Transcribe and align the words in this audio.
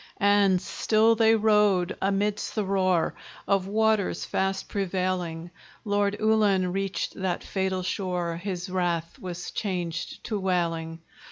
And 0.17 0.59
still 0.59 1.13
they 1.13 1.35
rowed 1.35 1.95
amidst 2.01 2.55
the 2.55 2.65
roar 2.65 3.13
Of 3.47 3.67
waters 3.67 4.25
fast 4.25 4.67
prevailing: 4.67 5.51
Lord 5.85 6.17
Ullin 6.19 6.73
reached 6.73 7.13
that 7.13 7.43
fatal 7.43 7.83
shore; 7.83 8.37
His 8.37 8.67
wrath 8.67 9.19
was 9.19 9.51
changed 9.51 10.23
to 10.23 10.39
wailing. 10.39 11.01